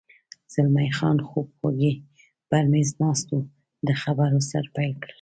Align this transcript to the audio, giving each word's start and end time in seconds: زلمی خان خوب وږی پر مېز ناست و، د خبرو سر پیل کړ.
زلمی 0.53 0.89
خان 0.97 1.17
خوب 1.27 1.47
وږی 1.61 1.93
پر 2.49 2.63
مېز 2.71 2.89
ناست 3.01 3.27
و، 3.35 3.37
د 3.87 3.89
خبرو 4.01 4.39
سر 4.49 4.63
پیل 4.75 4.93
کړ. 5.01 5.09